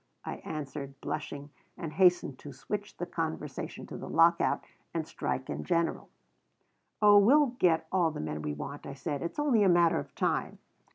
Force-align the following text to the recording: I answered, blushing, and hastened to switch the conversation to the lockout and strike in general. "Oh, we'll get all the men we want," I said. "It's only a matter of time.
I 0.25 0.37
answered, 0.37 0.99
blushing, 0.99 1.51
and 1.77 1.93
hastened 1.93 2.39
to 2.39 2.51
switch 2.53 2.97
the 2.97 3.05
conversation 3.05 3.85
to 3.85 3.97
the 3.99 4.09
lockout 4.09 4.63
and 4.95 5.07
strike 5.07 5.47
in 5.47 5.63
general. 5.63 6.09
"Oh, 7.03 7.19
we'll 7.19 7.53
get 7.59 7.85
all 7.91 8.09
the 8.09 8.19
men 8.19 8.41
we 8.41 8.55
want," 8.55 8.87
I 8.87 8.95
said. 8.95 9.21
"It's 9.21 9.37
only 9.37 9.61
a 9.61 9.69
matter 9.69 9.99
of 9.99 10.15
time. 10.15 10.57